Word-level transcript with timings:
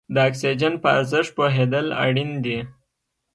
د 0.13 0.15
اکسیجن 0.29 0.73
په 0.83 0.87
ارزښت 0.97 1.29
پوهېدل 1.37 1.85
اړین 2.05 2.31
دي. 2.45 2.59